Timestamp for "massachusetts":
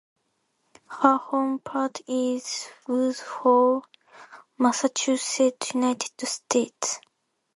4.57-5.75